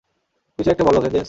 কিছু 0.59 0.69
একটা 0.71 0.83
বলো, 0.83 0.99
ভেনজেন্স। 1.01 1.19